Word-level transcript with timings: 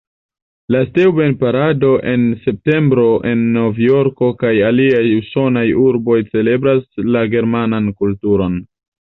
La 0.75 0.79
Steuben-parado 0.85 1.91
en 2.13 2.23
septembro 2.45 3.05
en 3.33 3.43
Novjorko 3.57 4.31
kaj 4.41 4.53
aliaj 4.71 5.05
usonaj 5.19 5.67
urboj 5.85 6.19
celebras 6.33 6.83
la 7.13 7.25
germanan 7.37 7.93
kulturon. 8.03 8.59